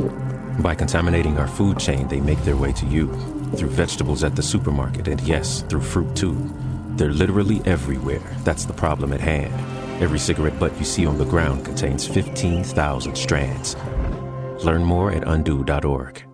By 0.61 0.77
contaminating 0.77 1.37
our 1.37 1.49
food 1.49 1.81
chain, 1.81 2.07
they 2.07 2.21
make 2.21 2.41
their 2.45 2.57
way 2.57 2.71
to 2.75 2.87
you 2.87 3.09
through 3.57 3.71
vegetables 3.71 4.23
at 4.23 4.37
the 4.37 4.43
supermarket 4.43 5.09
and 5.09 5.21
yes, 5.23 5.63
through 5.63 5.83
fruit 5.83 6.15
too. 6.15 6.37
They're 6.96 7.12
literally 7.12 7.61
everywhere. 7.64 8.22
That's 8.44 8.64
the 8.64 8.72
problem 8.72 9.12
at 9.12 9.20
hand. 9.20 9.52
Every 10.02 10.18
cigarette 10.18 10.59
butt 10.59 10.76
you 10.78 10.85
see 10.85 11.07
on 11.07 11.18
the 11.18 11.24
ground 11.24 11.64
contains 11.64 12.07
15,000 12.07 13.16
strands. 13.16 13.76
Learn 14.64 14.85
more 14.85 15.11
at 15.11 15.26
undo.org. 15.26 16.34